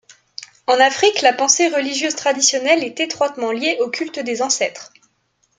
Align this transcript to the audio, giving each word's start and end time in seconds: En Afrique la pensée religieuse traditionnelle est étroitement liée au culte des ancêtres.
En 0.65 0.79
Afrique 0.79 1.21
la 1.21 1.31
pensée 1.31 1.67
religieuse 1.67 2.15
traditionnelle 2.15 2.83
est 2.83 2.99
étroitement 2.99 3.51
liée 3.51 3.77
au 3.81 3.89
culte 3.91 4.17
des 4.17 4.41
ancêtres. 4.41 4.91